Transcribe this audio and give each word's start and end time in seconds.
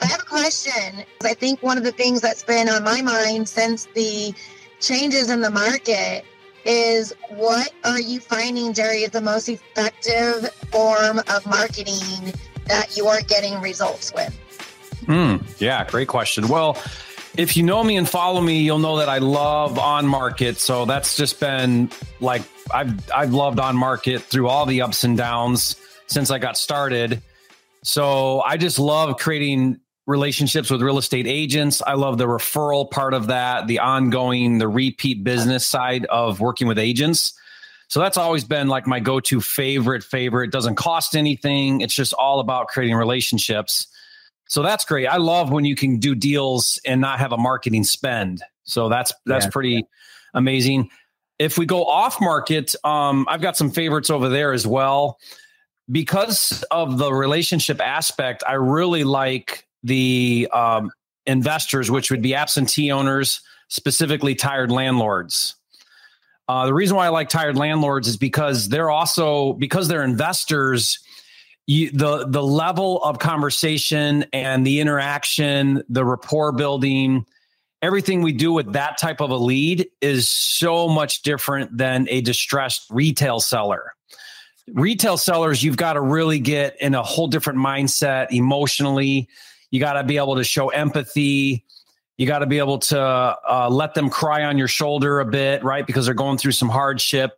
I 0.00 0.06
have 0.06 0.20
a 0.20 0.24
question. 0.24 1.04
I 1.22 1.34
think 1.34 1.62
one 1.62 1.78
of 1.78 1.84
the 1.84 1.92
things 1.92 2.20
that's 2.20 2.42
been 2.42 2.68
on 2.68 2.84
my 2.84 3.02
mind 3.02 3.48
since 3.48 3.86
the 3.94 4.34
changes 4.80 5.30
in 5.30 5.40
the 5.40 5.50
market 5.50 6.24
is 6.64 7.12
what 7.30 7.72
are 7.84 8.00
you 8.00 8.20
finding, 8.20 8.72
Jerry, 8.72 9.02
is 9.02 9.10
the 9.10 9.20
most 9.20 9.48
effective 9.48 10.50
form 10.70 11.18
of 11.18 11.46
marketing 11.46 12.32
that 12.66 12.96
you 12.96 13.06
are 13.06 13.22
getting 13.22 13.60
results 13.60 14.12
with? 14.14 14.36
Mm, 15.06 15.42
yeah, 15.58 15.84
great 15.84 16.08
question. 16.08 16.48
Well, 16.48 16.76
if 17.36 17.56
you 17.56 17.62
know 17.62 17.82
me 17.82 17.96
and 17.96 18.08
follow 18.08 18.40
me, 18.40 18.60
you'll 18.60 18.78
know 18.78 18.98
that 18.98 19.08
I 19.08 19.18
love 19.18 19.78
on 19.78 20.06
market. 20.06 20.58
So 20.58 20.84
that's 20.84 21.16
just 21.16 21.40
been 21.40 21.90
like 22.20 22.42
I've 22.72 23.10
I've 23.10 23.32
loved 23.32 23.60
on 23.60 23.76
market 23.76 24.22
through 24.22 24.48
all 24.48 24.66
the 24.66 24.82
ups 24.82 25.04
and 25.04 25.16
downs 25.16 25.76
since 26.06 26.30
I 26.30 26.38
got 26.38 26.56
started. 26.56 27.22
So 27.82 28.40
I 28.42 28.56
just 28.56 28.78
love 28.78 29.16
creating 29.18 29.80
relationships 30.06 30.70
with 30.70 30.82
real 30.82 30.98
estate 30.98 31.26
agents. 31.26 31.82
I 31.86 31.94
love 31.94 32.18
the 32.18 32.26
referral 32.26 32.90
part 32.90 33.14
of 33.14 33.28
that, 33.28 33.66
the 33.68 33.78
ongoing, 33.78 34.58
the 34.58 34.68
repeat 34.68 35.22
business 35.24 35.66
side 35.66 36.04
of 36.06 36.40
working 36.40 36.66
with 36.66 36.78
agents. 36.78 37.32
So 37.88 38.00
that's 38.00 38.16
always 38.16 38.44
been 38.44 38.68
like 38.68 38.86
my 38.86 39.00
go 39.00 39.20
to 39.20 39.40
favorite, 39.40 40.04
favorite. 40.04 40.44
It 40.46 40.52
doesn't 40.52 40.76
cost 40.76 41.16
anything. 41.16 41.80
It's 41.80 41.94
just 41.94 42.12
all 42.12 42.40
about 42.40 42.68
creating 42.68 42.96
relationships. 42.96 43.86
So 44.46 44.62
that's 44.62 44.84
great. 44.84 45.06
I 45.06 45.16
love 45.16 45.50
when 45.50 45.64
you 45.64 45.76
can 45.76 45.98
do 45.98 46.14
deals 46.14 46.80
and 46.84 47.00
not 47.00 47.20
have 47.20 47.32
a 47.32 47.36
marketing 47.36 47.84
spend. 47.84 48.42
So 48.64 48.88
that's 48.88 49.12
that's 49.26 49.46
yeah. 49.46 49.50
pretty 49.50 49.86
amazing. 50.34 50.90
If 51.38 51.56
we 51.56 51.66
go 51.66 51.84
off 51.84 52.20
market, 52.20 52.74
um, 52.84 53.26
I've 53.28 53.40
got 53.40 53.56
some 53.56 53.70
favorites 53.70 54.10
over 54.10 54.28
there 54.28 54.52
as 54.52 54.66
well. 54.66 55.18
Because 55.90 56.64
of 56.70 56.98
the 56.98 57.12
relationship 57.12 57.80
aspect, 57.80 58.42
I 58.46 58.54
really 58.54 59.04
like 59.04 59.66
the 59.82 60.48
um, 60.52 60.92
investors, 61.26 61.90
which 61.90 62.10
would 62.10 62.22
be 62.22 62.34
absentee 62.34 62.92
owners, 62.92 63.40
specifically 63.68 64.34
tired 64.34 64.70
landlords. 64.70 65.56
Uh, 66.48 66.66
the 66.66 66.74
reason 66.74 66.96
why 66.96 67.06
I 67.06 67.10
like 67.10 67.28
tired 67.28 67.56
landlords 67.56 68.08
is 68.08 68.16
because 68.16 68.68
they're 68.68 68.90
also 68.90 69.52
because 69.54 69.86
they're 69.86 70.02
investors. 70.02 70.98
You, 71.66 71.92
the 71.92 72.26
the 72.26 72.42
level 72.42 73.02
of 73.04 73.20
conversation 73.20 74.24
and 74.32 74.66
the 74.66 74.80
interaction, 74.80 75.84
the 75.88 76.04
rapport 76.04 76.50
building, 76.50 77.24
everything 77.82 78.22
we 78.22 78.32
do 78.32 78.52
with 78.52 78.72
that 78.72 78.98
type 78.98 79.20
of 79.20 79.30
a 79.30 79.36
lead 79.36 79.86
is 80.00 80.28
so 80.28 80.88
much 80.88 81.22
different 81.22 81.76
than 81.76 82.08
a 82.10 82.20
distressed 82.20 82.86
retail 82.90 83.38
seller. 83.38 83.94
Retail 84.74 85.16
sellers, 85.16 85.62
you've 85.62 85.76
got 85.76 85.94
to 85.94 86.00
really 86.00 86.38
get 86.38 86.80
in 86.80 86.94
a 86.94 87.02
whole 87.02 87.28
different 87.28 87.58
mindset 87.58 88.30
emotionally 88.30 89.28
you 89.70 89.78
got 89.78 89.94
to 89.94 90.04
be 90.04 90.16
able 90.16 90.36
to 90.36 90.44
show 90.44 90.68
empathy. 90.68 91.64
You 92.18 92.26
got 92.26 92.40
to 92.40 92.46
be 92.46 92.58
able 92.58 92.78
to 92.78 93.00
uh, 93.00 93.68
let 93.70 93.94
them 93.94 94.10
cry 94.10 94.44
on 94.44 94.58
your 94.58 94.68
shoulder 94.68 95.20
a 95.20 95.24
bit, 95.24 95.64
right? 95.64 95.86
Because 95.86 96.06
they're 96.06 96.14
going 96.14 96.38
through 96.38 96.52
some 96.52 96.68
hardship. 96.68 97.32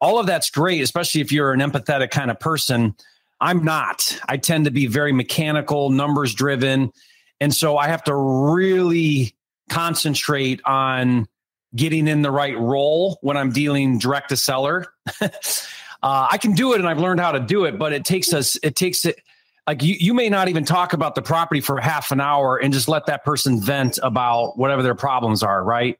All 0.00 0.18
of 0.18 0.26
that's 0.26 0.50
great, 0.50 0.82
especially 0.82 1.20
if 1.20 1.32
you're 1.32 1.52
an 1.52 1.60
empathetic 1.60 2.10
kind 2.10 2.30
of 2.30 2.38
person. 2.38 2.94
I'm 3.40 3.64
not. 3.64 4.18
I 4.28 4.36
tend 4.36 4.64
to 4.66 4.70
be 4.70 4.86
very 4.86 5.12
mechanical, 5.12 5.90
numbers 5.90 6.34
driven. 6.34 6.92
And 7.40 7.54
so 7.54 7.78
I 7.78 7.88
have 7.88 8.04
to 8.04 8.14
really 8.14 9.34
concentrate 9.70 10.60
on 10.64 11.26
getting 11.74 12.08
in 12.08 12.22
the 12.22 12.30
right 12.30 12.58
role 12.58 13.18
when 13.22 13.36
I'm 13.36 13.52
dealing 13.52 13.98
direct 13.98 14.30
to 14.30 14.36
seller. 14.36 14.86
uh, 16.02 16.28
I 16.30 16.38
can 16.38 16.52
do 16.52 16.74
it 16.74 16.80
and 16.80 16.88
I've 16.88 17.00
learned 17.00 17.20
how 17.20 17.32
to 17.32 17.40
do 17.40 17.64
it, 17.64 17.78
but 17.78 17.92
it 17.92 18.04
takes 18.04 18.32
us, 18.32 18.56
it 18.62 18.76
takes 18.76 19.04
it 19.04 19.20
like 19.66 19.82
you, 19.82 19.96
you 19.98 20.14
may 20.14 20.28
not 20.30 20.48
even 20.48 20.64
talk 20.64 20.94
about 20.94 21.14
the 21.14 21.22
property 21.22 21.60
for 21.60 21.78
half 21.78 22.10
an 22.10 22.20
hour 22.20 22.56
and 22.56 22.72
just 22.72 22.88
let 22.88 23.06
that 23.06 23.24
person 23.24 23.60
vent 23.60 23.98
about 24.02 24.56
whatever 24.56 24.82
their 24.82 24.94
problems 24.94 25.42
are 25.42 25.62
right? 25.62 25.98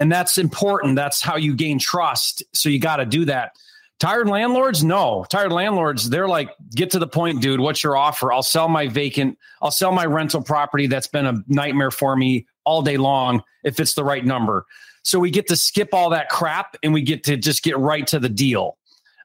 And 0.00 0.10
that's 0.10 0.38
important. 0.38 0.96
That's 0.96 1.22
how 1.22 1.36
you 1.36 1.54
gain 1.54 1.78
trust. 1.78 2.42
So 2.52 2.68
you 2.68 2.78
got 2.78 2.96
to 2.96 3.06
do 3.06 3.24
that. 3.26 3.52
Tired 3.98 4.28
landlords? 4.28 4.84
No. 4.84 5.24
Tired 5.30 5.52
landlords 5.52 6.10
they're 6.10 6.28
like 6.28 6.50
get 6.74 6.90
to 6.90 6.98
the 6.98 7.06
point 7.06 7.40
dude. 7.40 7.60
What's 7.60 7.82
your 7.82 7.96
offer? 7.96 8.32
I'll 8.32 8.42
sell 8.42 8.68
my 8.68 8.88
vacant 8.88 9.38
i'll 9.62 9.70
sell 9.70 9.92
my 9.92 10.04
rental 10.04 10.42
property 10.42 10.86
that's 10.86 11.06
been 11.06 11.26
a 11.26 11.42
nightmare 11.48 11.90
for 11.90 12.14
me 12.14 12.46
all 12.64 12.82
day 12.82 12.98
long 12.98 13.42
if 13.64 13.80
it's 13.80 13.94
the 13.94 14.04
right 14.04 14.24
number. 14.24 14.66
So 15.02 15.18
we 15.20 15.30
get 15.30 15.46
to 15.48 15.56
skip 15.56 15.90
all 15.94 16.10
that 16.10 16.28
crap 16.28 16.76
and 16.82 16.92
we 16.92 17.00
get 17.00 17.22
to 17.24 17.36
just 17.36 17.62
get 17.62 17.78
right 17.78 18.06
to 18.08 18.18
the 18.18 18.28
deal 18.28 18.75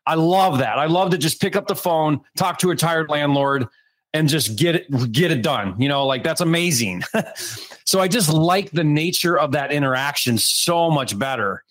I 0.06 0.16
love 0.16 0.59
that. 0.59 0.79
I 0.79 0.85
love 0.85 1.12
to 1.12 1.17
just 1.17 1.39
pick 1.39 1.56
up 1.56 1.67
the 1.67 1.75
phone, 1.75 2.22
talk 2.35 2.59
to 2.59 2.72
a 2.72 2.75
tired 2.75 3.09
landlord, 3.09 3.67
and 4.13 4.28
just 4.28 4.57
get 4.57 4.75
it 4.75 5.12
get 5.12 5.31
it 5.31 5.41
done. 5.41 5.79
You 5.79 5.89
know, 5.89 6.06
like 6.06 6.23
that's 6.23 6.41
amazing. 6.41 7.03
so 7.85 8.00
I 8.00 8.07
just 8.07 8.29
like 8.29 8.72
the 8.72 8.84
nature 8.84 9.38
of 9.38 9.53
that 9.53 9.72
interaction 9.72 10.38
so 10.38 10.90
much 10.90 11.17
better. 11.17 11.63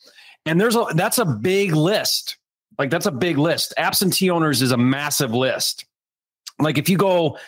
And 0.46 0.60
there's 0.60 0.76
a 0.76 0.86
that's 0.94 1.18
a 1.18 1.24
big 1.24 1.72
list. 1.72 2.38
Like 2.78 2.90
that's 2.90 3.06
a 3.06 3.12
big 3.12 3.36
list. 3.36 3.74
Absentee 3.76 4.30
owners 4.30 4.62
is 4.62 4.72
a 4.72 4.76
massive 4.76 5.34
list. 5.34 5.84
Like 6.58 6.78
if 6.78 6.88
you 6.88 6.96
go 6.96 7.38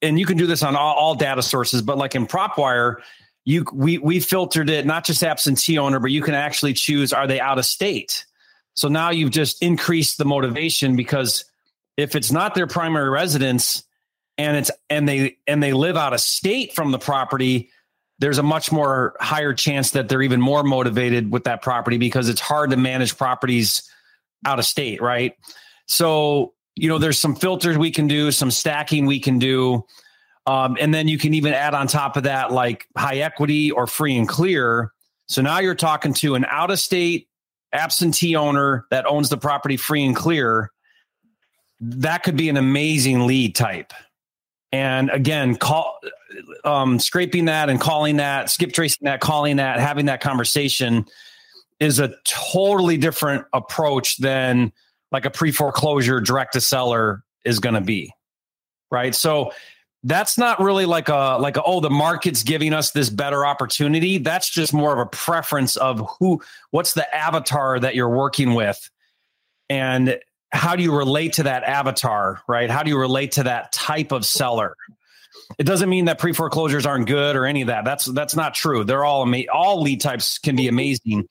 and 0.00 0.18
you 0.18 0.26
can 0.26 0.36
do 0.36 0.46
this 0.46 0.62
on 0.62 0.74
all, 0.74 0.94
all 0.94 1.14
data 1.14 1.42
sources, 1.42 1.82
but 1.82 1.98
like 1.98 2.14
in 2.14 2.26
PropWire, 2.26 2.96
you 3.44 3.64
we 3.72 3.98
we 3.98 4.18
filtered 4.18 4.70
it 4.70 4.86
not 4.86 5.04
just 5.04 5.22
absentee 5.22 5.78
owner, 5.78 6.00
but 6.00 6.10
you 6.10 6.22
can 6.22 6.34
actually 6.34 6.72
choose 6.72 7.12
are 7.12 7.26
they 7.26 7.40
out 7.40 7.58
of 7.58 7.66
state? 7.66 8.24
So 8.74 8.88
now 8.88 9.10
you've 9.10 9.30
just 9.30 9.62
increased 9.62 10.18
the 10.18 10.24
motivation 10.24 10.96
because 10.96 11.44
if 11.96 12.16
it's 12.16 12.32
not 12.32 12.54
their 12.54 12.66
primary 12.66 13.10
residence 13.10 13.84
and 14.38 14.56
it's 14.56 14.70
and 14.88 15.08
they 15.08 15.36
and 15.46 15.62
they 15.62 15.72
live 15.72 15.96
out 15.96 16.14
of 16.14 16.20
state 16.20 16.74
from 16.74 16.90
the 16.90 16.98
property, 16.98 17.70
there's 18.18 18.38
a 18.38 18.42
much 18.42 18.72
more 18.72 19.14
higher 19.20 19.52
chance 19.52 19.90
that 19.90 20.08
they're 20.08 20.22
even 20.22 20.40
more 20.40 20.62
motivated 20.62 21.30
with 21.30 21.44
that 21.44 21.60
property 21.60 21.98
because 21.98 22.28
it's 22.28 22.40
hard 22.40 22.70
to 22.70 22.76
manage 22.76 23.16
properties 23.16 23.82
out 24.46 24.58
of 24.58 24.64
state, 24.64 25.02
right? 25.02 25.36
So, 25.86 26.54
you 26.74 26.88
know, 26.88 26.98
there's 26.98 27.18
some 27.18 27.36
filters 27.36 27.76
we 27.76 27.90
can 27.90 28.06
do, 28.06 28.30
some 28.32 28.50
stacking 28.50 29.06
we 29.06 29.20
can 29.20 29.38
do. 29.38 29.84
Um, 30.46 30.76
and 30.80 30.92
then 30.92 31.06
you 31.06 31.18
can 31.18 31.34
even 31.34 31.52
add 31.52 31.74
on 31.74 31.86
top 31.86 32.16
of 32.16 32.24
that 32.24 32.50
like 32.50 32.88
high 32.96 33.18
equity 33.18 33.70
or 33.70 33.86
free 33.86 34.16
and 34.16 34.28
clear. 34.28 34.92
So 35.28 35.42
now 35.42 35.60
you're 35.60 35.74
talking 35.74 36.14
to 36.14 36.34
an 36.34 36.44
out 36.46 36.70
of 36.70 36.80
state 36.80 37.28
absentee 37.72 38.36
owner 38.36 38.86
that 38.90 39.06
owns 39.06 39.28
the 39.28 39.36
property 39.36 39.76
free 39.76 40.04
and 40.04 40.14
clear, 40.14 40.70
that 41.80 42.22
could 42.22 42.36
be 42.36 42.48
an 42.48 42.56
amazing 42.56 43.26
lead 43.26 43.54
type. 43.54 43.92
And 44.72 45.10
again, 45.10 45.56
call 45.56 45.98
um, 46.64 46.98
scraping 46.98 47.46
that 47.46 47.68
and 47.68 47.80
calling 47.80 48.16
that, 48.16 48.48
skip 48.48 48.72
tracing 48.72 49.04
that, 49.04 49.20
calling 49.20 49.56
that, 49.56 49.80
having 49.80 50.06
that 50.06 50.20
conversation 50.20 51.06
is 51.78 51.98
a 51.98 52.14
totally 52.24 52.96
different 52.96 53.44
approach 53.52 54.16
than 54.18 54.72
like 55.10 55.24
a 55.26 55.30
pre 55.30 55.50
foreclosure 55.50 56.20
direct 56.20 56.54
to 56.54 56.60
seller 56.60 57.22
is 57.44 57.58
going 57.58 57.74
to 57.74 57.80
be. 57.80 58.12
Right. 58.90 59.14
So 59.14 59.52
that's 60.04 60.36
not 60.36 60.60
really 60.60 60.84
like 60.84 61.08
a 61.08 61.38
like 61.40 61.56
a, 61.56 61.62
oh 61.62 61.80
the 61.80 61.90
market's 61.90 62.42
giving 62.42 62.72
us 62.72 62.90
this 62.90 63.08
better 63.08 63.46
opportunity. 63.46 64.18
That's 64.18 64.48
just 64.48 64.72
more 64.72 64.92
of 64.92 64.98
a 64.98 65.06
preference 65.06 65.76
of 65.76 66.02
who 66.18 66.42
what's 66.70 66.94
the 66.94 67.14
avatar 67.14 67.78
that 67.78 67.94
you're 67.94 68.08
working 68.08 68.54
with? 68.54 68.90
And 69.68 70.18
how 70.50 70.76
do 70.76 70.82
you 70.82 70.94
relate 70.94 71.34
to 71.34 71.44
that 71.44 71.62
avatar 71.62 72.42
right? 72.48 72.68
How 72.68 72.82
do 72.82 72.90
you 72.90 72.98
relate 72.98 73.32
to 73.32 73.44
that 73.44 73.72
type 73.72 74.12
of 74.12 74.26
seller? 74.26 74.76
It 75.58 75.64
doesn't 75.64 75.88
mean 75.88 76.06
that 76.06 76.18
pre 76.18 76.32
foreclosures 76.32 76.84
aren't 76.84 77.06
good 77.06 77.36
or 77.36 77.46
any 77.46 77.62
of 77.62 77.68
that. 77.68 77.84
That's 77.84 78.06
that's 78.06 78.34
not 78.34 78.54
true. 78.54 78.84
They're 78.84 79.04
all 79.04 79.22
ama- 79.22 79.50
all 79.52 79.82
lead 79.82 80.00
types 80.00 80.38
can 80.38 80.56
be 80.56 80.66
amazing. 80.66 81.28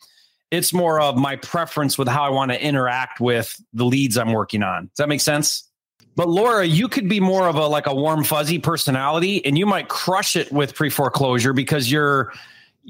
It's 0.50 0.74
more 0.74 1.00
of 1.00 1.16
my 1.18 1.38
preference 1.38 1.98
with 1.98 2.08
how 2.08 2.24
i 2.24 2.30
want 2.30 2.52
to 2.52 2.62
interact 2.62 3.20
with 3.20 3.62
the 3.74 3.86
leads 3.86 4.18
i'm 4.18 4.32
working 4.32 4.64
on. 4.64 4.86
Does 4.86 4.98
that 4.98 5.10
make 5.10 5.22
sense 5.22 5.71
but 6.16 6.28
Laura, 6.28 6.66
you 6.66 6.88
could 6.88 7.08
be 7.08 7.20
more 7.20 7.48
of 7.48 7.56
a 7.56 7.66
like 7.66 7.88
a 7.88 7.96
warm 7.96 8.24
fuzzy 8.24 8.60
personality 8.60 9.44
and 9.46 9.58
you 9.58 9.66
might 9.66 9.88
crush 9.88 10.36
it 10.36 10.52
with 10.52 10.76
pre-foreclosure 10.76 11.54
because 11.54 11.92
you're 11.92 12.34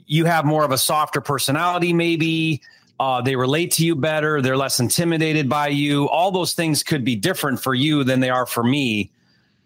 you 0.06 0.25
have 0.25 0.45
more 0.45 0.63
of 0.63 0.71
a 0.71 0.77
softer 0.77 1.21
personality 1.21 1.94
maybe. 1.94 2.62
Uh, 3.00 3.19
they 3.19 3.35
relate 3.35 3.71
to 3.71 3.83
you 3.83 3.95
better, 3.95 4.41
they're 4.41 4.57
less 4.57 4.79
intimidated 4.79 5.50
by 5.50 5.68
you. 5.68 6.07
All 6.09 6.31
those 6.31 6.53
things 6.53 6.83
could 6.83 7.03
be 7.03 7.15
different 7.15 7.59
for 7.59 7.73
you 7.73 8.03
than 8.03 8.19
they 8.19 8.29
are 8.29 8.45
for 8.45 8.63
me. 8.63 9.12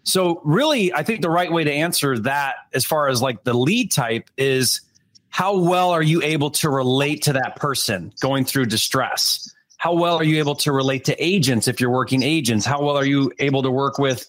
So 0.04 0.40
really, 0.44 0.92
I 0.94 1.02
think 1.02 1.20
the 1.20 1.28
right 1.28 1.52
way 1.52 1.64
to 1.64 1.72
answer 1.72 2.18
that 2.20 2.54
as 2.72 2.84
far 2.84 3.08
as 3.08 3.20
like 3.20 3.44
the 3.44 3.52
lead 3.52 3.90
type 3.90 4.30
is 4.38 4.80
how 5.28 5.58
well 5.58 5.90
are 5.90 6.02
you 6.02 6.22
able 6.22 6.50
to 6.52 6.70
relate 6.70 7.22
to 7.24 7.32
that 7.34 7.56
person 7.56 8.12
going 8.20 8.44
through 8.44 8.66
distress? 8.66 9.52
How 9.78 9.94
well 9.94 10.16
are 10.16 10.24
you 10.24 10.38
able 10.38 10.54
to 10.56 10.72
relate 10.72 11.04
to 11.04 11.24
agents 11.24 11.68
if 11.68 11.80
you're 11.80 11.90
working 11.90 12.22
agents? 12.22 12.64
How 12.64 12.82
well 12.82 12.96
are 12.96 13.04
you 13.04 13.30
able 13.38 13.62
to 13.62 13.70
work 13.70 13.98
with 13.98 14.28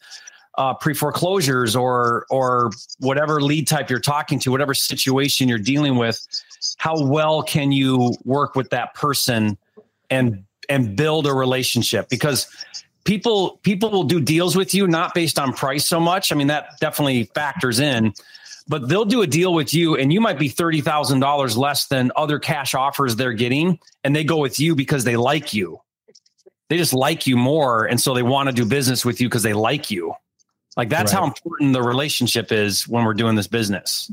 uh, 0.58 0.74
pre 0.74 0.94
foreclosures 0.94 1.76
or 1.76 2.26
or 2.30 2.72
whatever 3.00 3.42
lead 3.42 3.68
type 3.68 3.90
you're 3.90 4.00
talking 4.00 4.40
to, 4.40 4.52
whatever 4.52 4.74
situation 4.74 5.48
you're 5.48 5.58
dealing 5.58 5.96
with? 5.96 6.26
How 6.78 7.02
well 7.02 7.44
can 7.44 7.72
you 7.72 8.14
work 8.26 8.56
with 8.56 8.70
that 8.72 8.94
person 8.94 9.58
and 10.10 10.44
and 10.70 10.96
build 10.96 11.28
a 11.28 11.34
relationship? 11.34 12.10
Because 12.10 12.48
people 13.08 13.58
people 13.64 13.90
will 13.90 14.04
do 14.04 14.20
deals 14.20 14.56
with 14.56 14.76
you 14.76 14.86
not 14.86 15.16
based 15.16 15.40
on 15.40 15.54
price 15.54 15.88
so 15.88 16.00
much. 16.00 16.32
I 16.32 16.36
mean, 16.36 16.48
that 16.48 16.80
definitely 16.80 17.24
factors 17.24 17.80
in, 17.80 18.14
but 18.68 18.88
they'll 18.88 19.06
do 19.06 19.22
a 19.24 19.28
deal 19.28 19.54
with 19.54 19.74
you 19.74 19.96
and 19.96 20.12
you 20.14 20.22
might 20.22 20.38
be 20.38 20.50
$30,000 20.50 21.58
less 21.58 21.88
than 21.88 22.12
other 22.16 22.38
cash 22.38 22.76
offers 22.76 23.16
they're 23.16 23.34
getting 23.34 23.80
and 24.04 24.16
they 24.16 24.24
go 24.24 24.38
with 24.38 24.60
you 24.60 24.76
because 24.76 25.06
they 25.06 25.16
like 25.16 25.54
you. 25.54 25.80
They 26.70 26.78
just 26.78 26.94
like 26.94 27.26
you 27.26 27.38
more 27.38 27.86
and 27.86 28.00
so 28.00 28.14
they 28.14 28.24
want 28.24 28.50
to 28.50 28.54
do 28.54 28.66
business 28.66 29.06
with 29.06 29.22
you 29.22 29.30
because 29.30 29.44
they 29.44 29.54
like 29.54 29.90
you. 29.90 30.14
Like 30.76 30.90
that's 30.90 31.14
right. 31.14 31.20
how 31.20 31.26
important 31.26 31.74
the 31.74 31.82
relationship 31.82 32.52
is 32.52 32.88
when 32.88 33.06
we're 33.06 33.16
doing 33.16 33.36
this 33.36 33.48
business. 33.48 34.12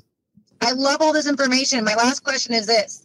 I 0.61 0.71
love 0.73 1.03
all 1.03 1.13
this 1.13 1.27
information. 1.27 1.85
My 1.85 1.97
last 1.97 2.21
question 2.21 2.55
is 2.55 2.67
this 2.67 3.05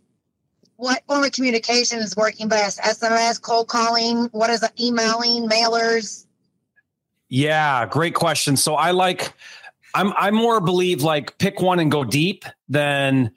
what 0.79 1.03
form 1.07 1.25
of 1.25 1.33
communication 1.33 1.99
is 1.99 2.15
working 2.15 2.47
best? 2.47 2.79
SMS, 2.79 3.41
cold 3.41 3.67
calling? 3.67 4.29
What 4.31 4.49
is? 4.49 4.65
Emailing, 4.79 5.49
mailers? 5.49 6.25
Yeah, 7.27 7.85
great 7.85 8.15
question. 8.15 8.55
So 8.55 8.75
I 8.75 8.91
like, 8.91 9.33
I'm 9.93 10.13
I 10.15 10.31
more 10.31 10.61
believe 10.61 11.03
like 11.03 11.37
pick 11.37 11.59
one 11.59 11.79
and 11.79 11.91
go 11.91 12.05
deep 12.05 12.45
than 12.69 13.31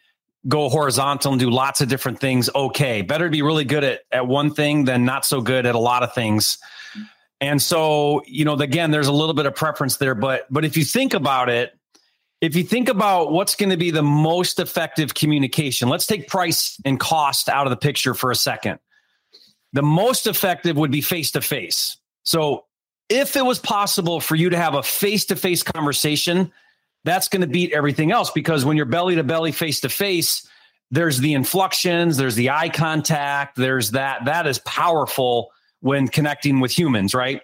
go 0.47 0.69
horizontal 0.69 1.33
and 1.33 1.41
do 1.41 1.51
lots 1.51 1.81
of 1.81 1.89
different 1.89 2.21
things. 2.21 2.49
Okay, 2.55 3.03
better 3.03 3.25
to 3.25 3.31
be 3.31 3.43
really 3.43 3.65
good 3.65 3.83
at 3.83 4.03
at 4.13 4.29
one 4.29 4.55
thing 4.55 4.85
than 4.85 5.05
not 5.05 5.27
so 5.27 5.41
good 5.41 5.67
at 5.67 5.75
a 5.75 5.81
lot 5.81 6.05
of 6.05 6.15
things. 6.15 6.59
And 7.41 7.61
so, 7.61 8.23
you 8.25 8.45
know, 8.45 8.55
again, 8.55 8.93
there's 8.93 9.09
a 9.09 9.13
little 9.13 9.35
bit 9.35 9.47
of 9.47 9.57
preference 9.57 9.97
there, 9.97 10.15
but 10.15 10.47
but 10.49 10.65
if 10.65 10.77
you 10.77 10.85
think 10.85 11.13
about 11.13 11.49
it, 11.49 11.77
if 12.43 12.57
you 12.57 12.65
think 12.65 12.89
about 12.89 13.31
what's 13.31 13.55
going 13.55 13.71
to 13.71 13.77
be 13.77 13.93
the 13.93 14.03
most 14.03 14.59
effective 14.59 15.15
communication, 15.15 15.89
let's 15.89 16.07
take 16.07 16.27
price 16.27 16.79
and 16.85 16.99
cost 16.99 17.49
out 17.49 17.69
of 17.69 17.71
the 17.71 17.77
picture 17.77 18.15
for 18.15 18.33
a 18.33 18.35
second. 18.35 18.81
The 19.73 19.83
most 19.83 20.27
effective 20.27 20.77
would 20.77 20.91
be 20.91 21.01
face 21.01 21.31
to 21.31 21.41
face. 21.41 21.97
So, 22.25 22.65
if 23.09 23.37
it 23.37 23.45
was 23.45 23.59
possible 23.59 24.21
for 24.21 24.35
you 24.35 24.51
to 24.51 24.57
have 24.57 24.75
a 24.75 24.83
face 24.83 25.27
to 25.27 25.37
face 25.37 25.63
conversation, 25.63 26.53
that's 27.05 27.29
going 27.29 27.43
to 27.43 27.47
beat 27.47 27.73
everything 27.73 28.11
else 28.11 28.31
because 28.31 28.65
when 28.65 28.77
you're 28.77 28.87
belly 28.87 29.17
to 29.17 29.25
belly, 29.25 29.53
face 29.53 29.81
to 29.81 29.89
face, 29.89 30.47
there's 30.91 31.19
the 31.19 31.35
inflections, 31.35 32.17
there's 32.17 32.35
the 32.35 32.51
eye 32.51 32.71
contact, 32.71 33.57
there's 33.57 33.93
that. 33.93 34.25
That 34.25 34.47
is 34.47 34.59
powerful 34.61 35.51
when 35.81 36.09
connecting 36.09 36.59
with 36.59 36.77
humans, 36.77 37.15
right? 37.15 37.43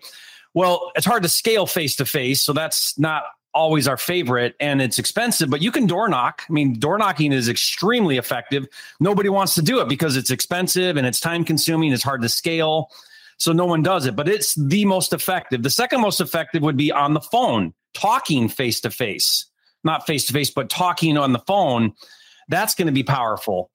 Well, 0.55 0.91
it's 0.97 1.07
hard 1.07 1.23
to 1.23 1.29
scale 1.29 1.67
face 1.67 1.97
to 1.97 2.05
face. 2.05 2.41
So, 2.41 2.53
that's 2.53 2.99
not 2.99 3.25
always 3.55 3.89
our 3.89 3.97
favorite 3.97 4.55
and 4.61 4.81
it's 4.81 4.99
expensive, 4.99 5.51
but 5.51 5.63
you 5.63 5.73
can 5.73 5.87
door 5.87 6.09
knock. 6.09 6.43
I 6.49 6.53
mean, 6.53 6.79
door 6.79 6.99
knocking 6.99 7.33
is 7.33 7.49
extremely 7.49 8.17
effective. 8.17 8.67
Nobody 9.01 9.29
wants 9.29 9.55
to 9.57 9.63
do 9.63 9.81
it 9.81 9.89
because 9.89 10.17
it's 10.17 10.31
expensive 10.31 10.97
and 10.97 11.07
it's 11.07 11.21
time 11.21 11.45
consuming, 11.45 11.93
it's 11.93 12.03
hard 12.03 12.23
to 12.23 12.29
scale. 12.29 12.91
So 13.39 13.53
no 13.53 13.67
one 13.67 13.83
does 13.83 14.07
it, 14.07 14.17
but 14.17 14.29
it's 14.29 14.55
the 14.55 14.85
most 14.85 15.13
effective. 15.13 15.63
The 15.63 15.71
second 15.71 16.01
most 16.01 16.21
effective 16.21 16.63
would 16.63 16.77
be 16.77 16.91
on 16.91 17.15
the 17.15 17.21
phone, 17.21 17.73
talking 17.95 18.49
face 18.49 18.81
to 18.81 18.91
face, 18.91 19.47
not 19.85 20.07
face 20.07 20.27
to 20.27 20.33
face, 20.33 20.51
but 20.51 20.69
talking 20.69 21.17
on 21.17 21.33
the 21.33 21.39
phone. 21.41 21.95
That's 22.49 22.75
going 22.75 22.87
to 22.87 22.93
be 22.93 23.05
powerful. 23.05 23.71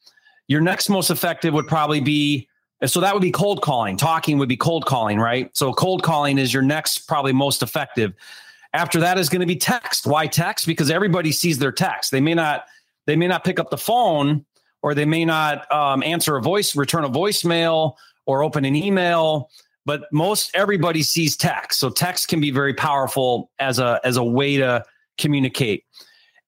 Your 0.47 0.59
next 0.59 0.89
most 0.89 1.09
effective 1.09 1.53
would 1.53 1.67
probably 1.67 2.01
be 2.01 2.49
so 2.85 2.99
that 2.99 3.13
would 3.13 3.21
be 3.21 3.31
cold 3.31 3.61
calling. 3.61 3.95
Talking 3.95 4.37
would 4.39 4.49
be 4.49 4.57
cold 4.57 4.85
calling, 4.85 5.17
right? 5.19 5.55
So 5.55 5.71
cold 5.71 6.03
calling 6.03 6.37
is 6.37 6.53
your 6.53 6.63
next 6.63 7.07
probably 7.07 7.31
most 7.31 7.63
effective. 7.63 8.13
After 8.73 8.99
that 9.01 9.19
is 9.19 9.29
going 9.29 9.41
to 9.41 9.45
be 9.47 9.55
text. 9.55 10.07
Why 10.07 10.27
text? 10.27 10.65
Because 10.65 10.89
everybody 10.89 11.31
sees 11.31 11.59
their 11.59 11.71
text. 11.71 12.11
They 12.11 12.21
may 12.21 12.33
not 12.33 12.65
they 13.05 13.15
may 13.15 13.27
not 13.27 13.43
pick 13.43 13.59
up 13.59 13.69
the 13.69 13.77
phone 13.77 14.45
or 14.81 14.93
they 14.95 15.05
may 15.05 15.25
not 15.25 15.71
um, 15.71 16.03
answer 16.03 16.35
a 16.35 16.41
voice, 16.41 16.75
return 16.75 17.03
a 17.03 17.09
voicemail 17.09 17.95
or 18.25 18.43
open 18.43 18.65
an 18.65 18.75
email, 18.75 19.49
but 19.85 20.11
most 20.11 20.51
everybody 20.55 21.03
sees 21.03 21.35
text. 21.35 21.79
So 21.79 21.89
text 21.89 22.29
can 22.29 22.39
be 22.39 22.51
very 22.51 22.73
powerful 22.73 23.51
as 23.59 23.79
a 23.79 23.99
as 24.03 24.17
a 24.17 24.23
way 24.23 24.57
to 24.57 24.83
communicate. 25.17 25.83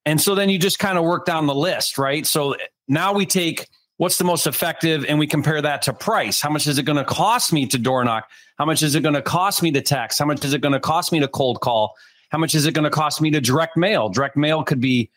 And 0.06 0.20
so 0.20 0.36
then 0.36 0.50
you 0.50 0.60
just 0.60 0.80
kind 0.80 0.98
of 0.98 1.04
work 1.04 1.26
down 1.26 1.48
the 1.48 1.56
list, 1.56 1.98
right? 1.98 2.26
So 2.26 2.56
now 2.88 3.14
we 3.14 3.26
take 3.26 3.68
what's 3.98 4.18
the 4.18 4.24
most 4.24 4.46
effective 4.46 5.06
and 5.08 5.18
we 5.18 5.28
compare 5.28 5.62
that 5.62 5.82
to 5.84 5.94
price. 5.94 6.42
How 6.42 6.50
much 6.50 6.68
is 6.68 6.78
it 6.78 6.84
going 6.84 6.98
to 6.98 7.06
cost 7.06 7.54
me 7.54 7.66
to 7.68 7.78
door 7.78 8.04
knock? 8.04 8.30
How 8.58 8.66
much 8.66 8.84
is 8.84 8.96
it 8.96 9.02
going 9.02 9.16
to 9.16 9.22
cost 9.22 9.64
me 9.64 9.72
to 9.72 9.82
text? 9.82 10.20
How 10.20 10.26
much 10.26 10.44
is 10.44 10.54
it 10.54 10.62
going 10.62 10.74
to 10.74 10.80
cost 10.80 11.12
me 11.12 11.20
to 11.20 11.28
cold 11.28 11.62
call? 11.62 11.96
How 12.30 12.38
much 12.38 12.56
is 12.56 12.66
it 12.66 12.74
going 12.74 12.84
to 12.84 12.90
cost 12.90 13.22
me 13.22 13.32
to 13.32 13.42
direct 13.42 13.78
mail? 13.78 14.10
Direct 14.10 14.38
mail 14.38 14.64
could 14.64 14.82
be. 14.82 15.12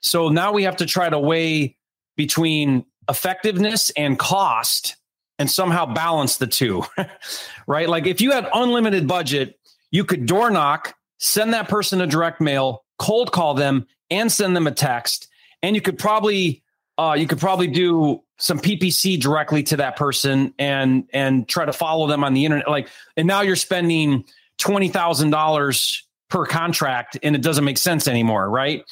So 0.00 0.28
now 0.28 0.52
we 0.52 0.64
have 0.64 0.76
to 0.76 0.86
try 0.86 1.08
to 1.08 1.18
weigh 1.18 1.76
between 2.16 2.84
effectiveness 3.08 3.90
and 3.90 4.18
cost 4.18 4.96
and 5.38 5.50
somehow 5.50 5.86
balance 5.86 6.36
the 6.36 6.46
two, 6.46 6.84
right? 7.66 7.88
Like 7.88 8.06
if 8.06 8.20
you 8.20 8.32
had 8.32 8.48
unlimited 8.52 9.08
budget, 9.08 9.58
you 9.90 10.04
could 10.04 10.26
door 10.26 10.50
knock, 10.50 10.94
send 11.18 11.54
that 11.54 11.68
person 11.68 12.00
a 12.00 12.06
direct 12.06 12.40
mail, 12.40 12.84
cold 12.98 13.32
call 13.32 13.54
them, 13.54 13.86
and 14.10 14.30
send 14.30 14.54
them 14.54 14.66
a 14.66 14.72
text, 14.72 15.28
and 15.62 15.74
you 15.74 15.82
could 15.82 15.98
probably 15.98 16.62
uh, 16.98 17.16
you 17.18 17.26
could 17.26 17.40
probably 17.40 17.66
do 17.66 18.22
some 18.38 18.58
PPC 18.58 19.18
directly 19.20 19.62
to 19.64 19.76
that 19.78 19.96
person 19.96 20.52
and 20.58 21.08
and 21.12 21.48
try 21.48 21.64
to 21.64 21.72
follow 21.72 22.06
them 22.06 22.22
on 22.22 22.34
the 22.34 22.44
internet. 22.44 22.68
Like, 22.68 22.88
and 23.16 23.26
now 23.26 23.40
you're 23.40 23.56
spending 23.56 24.24
twenty 24.58 24.88
thousand 24.88 25.30
dollars 25.30 26.04
per 26.32 26.46
contract 26.46 27.18
and 27.22 27.36
it 27.36 27.42
doesn't 27.42 27.64
make 27.66 27.76
sense 27.76 28.08
anymore, 28.08 28.48
right? 28.48 28.82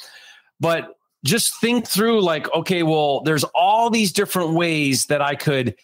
But 0.59 0.95
just 1.25 1.59
think 1.59 1.87
through 1.87 2.21
like, 2.21 2.53
okay, 2.53 2.83
well, 2.83 3.21
there's 3.21 3.43
all 3.55 3.89
these 3.89 4.13
different 4.13 4.53
ways 4.53 5.07
that 5.07 5.23
I 5.23 5.33
could 5.33 5.75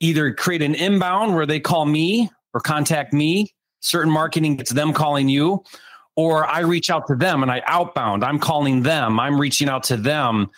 either 0.00 0.34
create 0.34 0.60
an 0.60 0.74
inbound 0.74 1.36
where 1.36 1.46
they 1.46 1.60
call 1.60 1.86
me 1.86 2.30
or 2.52 2.60
contact 2.60 3.12
me, 3.12 3.54
certain 3.78 4.12
marketing 4.12 4.56
gets 4.56 4.72
them 4.72 4.92
calling 4.92 5.28
you, 5.28 5.62
or 6.16 6.46
I 6.46 6.60
reach 6.60 6.90
out 6.90 7.06
to 7.06 7.14
them 7.14 7.44
and 7.44 7.52
I 7.52 7.62
outbound, 7.66 8.24
I'm 8.24 8.40
calling 8.40 8.82
them, 8.82 9.20
I'm 9.20 9.40
reaching 9.40 9.68
out 9.68 9.84
to 9.84 9.96
them. 9.96 10.50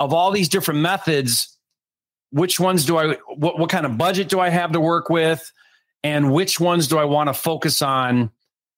Of 0.00 0.14
all 0.14 0.30
these 0.30 0.48
different 0.48 0.80
methods, 0.80 1.58
which 2.30 2.58
ones 2.58 2.86
do 2.86 2.96
I 2.96 3.16
what, 3.36 3.58
what 3.58 3.68
kind 3.68 3.84
of 3.84 3.98
budget 3.98 4.30
do 4.30 4.40
I 4.40 4.48
have 4.48 4.72
to 4.72 4.80
work 4.80 5.10
with? 5.10 5.52
And 6.02 6.32
which 6.32 6.58
ones 6.58 6.88
do 6.88 6.98
I 6.98 7.04
want 7.04 7.28
to 7.28 7.34
focus 7.34 7.82
on 7.82 8.30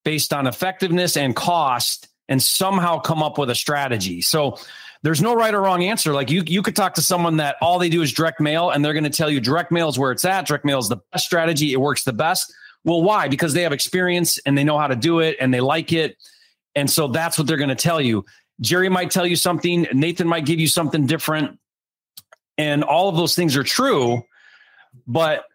based 0.06 0.32
on 0.32 0.47
effectiveness 0.47 1.17
and 1.17 1.35
cost 1.35 2.06
and 2.29 2.41
somehow 2.41 2.97
come 2.97 3.25
up 3.25 3.38
with 3.38 3.50
a 3.50 3.56
strategy. 3.56 4.23
So 4.23 4.56
there's 5.03 5.20
no 5.20 5.35
right 5.35 5.53
or 5.53 5.61
wrong 5.61 5.82
answer. 5.82 6.12
Like 6.12 6.31
you, 6.31 6.44
you 6.47 6.62
could 6.62 6.76
talk 6.76 6.94
to 6.94 7.03
someone 7.03 7.38
that 7.38 7.56
all 7.61 7.81
they 7.81 7.88
do 7.88 8.03
is 8.03 8.12
direct 8.12 8.41
mail 8.41 8.70
and 8.70 8.85
they're 8.85 8.93
going 8.93 9.03
to 9.03 9.11
tell 9.11 9.29
you 9.29 9.41
direct 9.41 9.73
mail 9.73 9.88
is 9.88 9.99
where 9.99 10.12
it's 10.12 10.25
at. 10.25 10.47
Direct 10.47 10.64
mail 10.64 10.79
is 10.79 10.88
the 10.88 10.99
best 11.11 11.26
strategy. 11.26 11.73
It 11.73 11.81
works 11.81 12.05
the 12.05 12.12
best. 12.12 12.55
Well, 12.85 13.03
why? 13.03 13.26
Because 13.26 13.53
they 13.53 13.62
have 13.62 13.73
experience 13.73 14.38
and 14.47 14.56
they 14.56 14.62
know 14.62 14.79
how 14.79 14.87
to 14.87 14.94
do 14.94 15.19
it 15.19 15.38
and 15.41 15.53
they 15.53 15.61
like 15.61 15.93
it. 15.93 16.17
And 16.76 16.88
so 16.88 17.09
that's 17.09 17.37
what 17.37 17.49
they're 17.49 17.56
going 17.56 17.70
to 17.70 17.75
tell 17.75 18.00
you. 18.00 18.25
Jerry 18.61 18.88
might 18.88 19.11
tell 19.11 19.26
you 19.26 19.35
something. 19.35 19.88
Nathan 19.93 20.29
might 20.29 20.47
give 20.47 20.61
you 20.61 20.69
something 20.69 21.07
different. 21.07 21.59
And 22.57 22.85
all 22.85 23.09
of 23.09 23.16
those 23.16 23.35
things 23.35 23.57
are 23.57 23.64
true. 23.64 24.23
But 25.04 25.47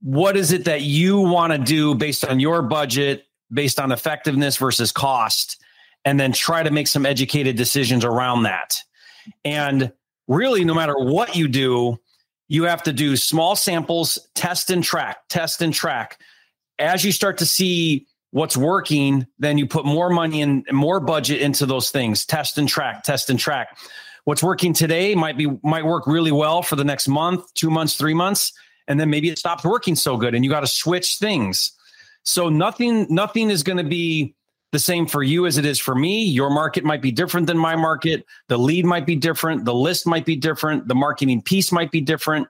what 0.00 0.36
is 0.36 0.52
it 0.52 0.64
that 0.66 0.82
you 0.82 1.18
want 1.18 1.52
to 1.52 1.58
do 1.58 1.94
based 1.94 2.24
on 2.24 2.40
your 2.40 2.62
budget, 2.62 3.26
based 3.52 3.80
on 3.80 3.92
effectiveness 3.92 4.56
versus 4.56 4.92
cost, 4.92 5.62
and 6.04 6.18
then 6.18 6.32
try 6.32 6.62
to 6.62 6.70
make 6.70 6.86
some 6.86 7.04
educated 7.04 7.56
decisions 7.56 8.04
around 8.04 8.44
that. 8.44 8.82
And 9.44 9.92
really, 10.26 10.64
no 10.64 10.74
matter 10.74 10.94
what 10.96 11.36
you 11.36 11.48
do, 11.48 11.98
you 12.46 12.64
have 12.64 12.82
to 12.84 12.92
do 12.92 13.16
small 13.16 13.56
samples, 13.56 14.18
test 14.34 14.70
and 14.70 14.82
track, 14.82 15.28
test 15.28 15.60
and 15.60 15.74
track. 15.74 16.20
As 16.78 17.04
you 17.04 17.12
start 17.12 17.38
to 17.38 17.46
see 17.46 18.06
what's 18.30 18.56
working, 18.56 19.26
then 19.38 19.58
you 19.58 19.66
put 19.66 19.84
more 19.84 20.08
money 20.08 20.40
and 20.42 20.64
more 20.70 21.00
budget 21.00 21.40
into 21.40 21.66
those 21.66 21.90
things. 21.90 22.24
Test 22.24 22.56
and 22.56 22.68
track, 22.68 23.02
test 23.02 23.28
and 23.28 23.38
track. 23.38 23.76
What's 24.24 24.42
working 24.42 24.72
today 24.72 25.14
might 25.14 25.36
be 25.36 25.46
might 25.62 25.84
work 25.84 26.06
really 26.06 26.32
well 26.32 26.62
for 26.62 26.76
the 26.76 26.84
next 26.84 27.08
month, 27.08 27.52
two 27.54 27.70
months, 27.70 27.96
three 27.96 28.14
months 28.14 28.52
and 28.88 28.98
then 28.98 29.10
maybe 29.10 29.28
it 29.28 29.38
stops 29.38 29.64
working 29.64 29.94
so 29.94 30.16
good 30.16 30.34
and 30.34 30.44
you 30.44 30.50
got 30.50 30.60
to 30.60 30.66
switch 30.66 31.18
things. 31.18 31.72
So 32.24 32.48
nothing 32.48 33.06
nothing 33.08 33.50
is 33.50 33.62
going 33.62 33.78
to 33.78 33.84
be 33.84 34.34
the 34.72 34.78
same 34.78 35.06
for 35.06 35.22
you 35.22 35.46
as 35.46 35.56
it 35.56 35.64
is 35.64 35.78
for 35.78 35.94
me. 35.94 36.24
Your 36.24 36.50
market 36.50 36.84
might 36.84 37.00
be 37.00 37.10
different 37.10 37.46
than 37.46 37.56
my 37.56 37.76
market. 37.76 38.26
The 38.48 38.58
lead 38.58 38.84
might 38.84 39.06
be 39.06 39.16
different, 39.16 39.64
the 39.64 39.74
list 39.74 40.06
might 40.06 40.26
be 40.26 40.36
different, 40.36 40.88
the 40.88 40.94
marketing 40.94 41.42
piece 41.42 41.72
might 41.72 41.90
be 41.90 42.00
different. 42.00 42.48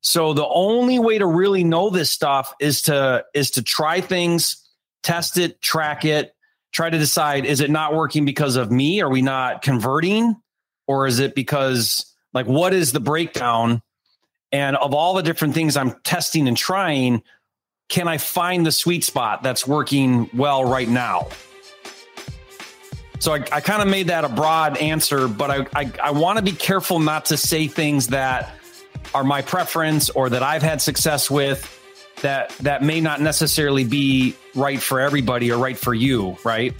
So 0.00 0.32
the 0.34 0.46
only 0.46 0.98
way 0.98 1.18
to 1.18 1.26
really 1.26 1.62
know 1.62 1.88
this 1.88 2.10
stuff 2.10 2.54
is 2.58 2.82
to 2.82 3.24
is 3.34 3.52
to 3.52 3.62
try 3.62 4.00
things, 4.00 4.68
test 5.02 5.38
it, 5.38 5.60
track 5.62 6.04
it, 6.04 6.34
try 6.72 6.90
to 6.90 6.98
decide 6.98 7.44
is 7.44 7.60
it 7.60 7.70
not 7.70 7.94
working 7.94 8.24
because 8.24 8.56
of 8.56 8.70
me? 8.70 9.00
Are 9.00 9.10
we 9.10 9.22
not 9.22 9.62
converting? 9.62 10.36
Or 10.88 11.06
is 11.06 11.20
it 11.20 11.36
because 11.36 12.12
like 12.34 12.46
what 12.46 12.74
is 12.74 12.92
the 12.92 13.00
breakdown? 13.00 13.82
And 14.52 14.76
of 14.76 14.94
all 14.94 15.14
the 15.14 15.22
different 15.22 15.54
things 15.54 15.76
I'm 15.76 15.92
testing 16.02 16.46
and 16.46 16.56
trying, 16.56 17.22
can 17.88 18.06
I 18.06 18.18
find 18.18 18.64
the 18.66 18.72
sweet 18.72 19.04
spot 19.04 19.42
that's 19.42 19.66
working 19.66 20.28
well 20.34 20.64
right 20.64 20.88
now? 20.88 21.28
So 23.18 23.32
I, 23.34 23.44
I 23.52 23.60
kind 23.60 23.80
of 23.80 23.88
made 23.88 24.08
that 24.08 24.24
a 24.24 24.28
broad 24.28 24.76
answer, 24.78 25.28
but 25.28 25.50
I, 25.50 25.66
I, 25.74 25.92
I 26.02 26.10
want 26.10 26.38
to 26.38 26.44
be 26.44 26.52
careful 26.52 26.98
not 26.98 27.26
to 27.26 27.36
say 27.36 27.68
things 27.68 28.08
that 28.08 28.54
are 29.14 29.24
my 29.24 29.42
preference 29.42 30.10
or 30.10 30.28
that 30.30 30.42
I've 30.42 30.62
had 30.62 30.82
success 30.82 31.30
with 31.30 31.78
that 32.22 32.50
that 32.58 32.82
may 32.82 33.00
not 33.00 33.20
necessarily 33.20 33.84
be 33.84 34.34
right 34.54 34.80
for 34.80 35.00
everybody 35.00 35.52
or 35.52 35.58
right 35.58 35.76
for 35.76 35.94
you, 35.94 36.36
right? 36.44 36.74